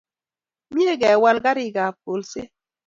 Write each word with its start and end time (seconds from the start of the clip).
mie 0.75 0.93
kewal 1.01 1.37
karikab 1.45 1.95
kolset. 2.05 2.49